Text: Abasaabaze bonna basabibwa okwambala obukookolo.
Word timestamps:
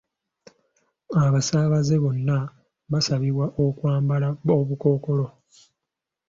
Abasaabaze 1.23 1.95
bonna 2.03 2.37
basabibwa 2.91 3.45
okwambala 3.65 4.27
obukookolo. 4.59 5.25